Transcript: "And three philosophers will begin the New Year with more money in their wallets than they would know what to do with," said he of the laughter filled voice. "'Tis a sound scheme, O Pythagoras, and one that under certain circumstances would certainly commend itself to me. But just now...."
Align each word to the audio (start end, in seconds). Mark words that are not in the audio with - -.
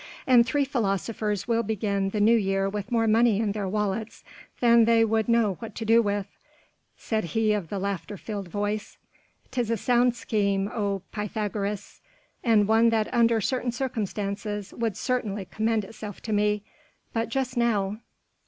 "And 0.25 0.43
three 0.47 0.65
philosophers 0.65 1.47
will 1.47 1.61
begin 1.61 2.09
the 2.09 2.19
New 2.19 2.35
Year 2.35 2.67
with 2.67 2.91
more 2.91 3.05
money 3.05 3.39
in 3.39 3.51
their 3.51 3.67
wallets 3.67 4.23
than 4.59 4.85
they 4.85 5.05
would 5.05 5.29
know 5.29 5.57
what 5.59 5.75
to 5.75 5.85
do 5.85 6.01
with," 6.01 6.25
said 6.97 7.23
he 7.23 7.53
of 7.53 7.69
the 7.69 7.77
laughter 7.77 8.17
filled 8.17 8.47
voice. 8.47 8.97
"'Tis 9.51 9.69
a 9.69 9.77
sound 9.77 10.15
scheme, 10.15 10.67
O 10.73 11.03
Pythagoras, 11.11 12.01
and 12.43 12.67
one 12.67 12.89
that 12.89 13.13
under 13.13 13.39
certain 13.39 13.71
circumstances 13.71 14.73
would 14.75 14.97
certainly 14.97 15.45
commend 15.45 15.83
itself 15.85 16.19
to 16.21 16.33
me. 16.33 16.63
But 17.13 17.29
just 17.29 17.55
now...." 17.55 17.99